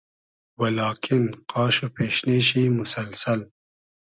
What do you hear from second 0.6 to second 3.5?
لاکین قاش وپېشنې شی موسئلسئل